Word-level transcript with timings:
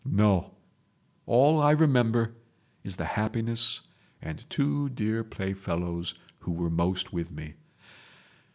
No! 0.03 0.55
All 1.27 1.61
I 1.61 1.69
remember 1.69 2.33
is 2.83 2.95
the 2.95 3.05
happiness 3.05 3.83
and 4.19 4.43
two 4.49 4.89
dear 4.89 5.23
playfellows 5.23 6.15
who 6.39 6.51
were 6.53 6.71
most 6.71 7.13
with 7.13 7.31
me 7.31 7.53